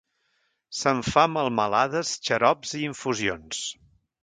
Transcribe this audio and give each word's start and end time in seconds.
Se'n 0.77 1.01
fa 1.07 1.25
melmelades, 1.33 2.15
xarops 2.31 2.75
i 2.81 2.85
infusions. 2.89 3.63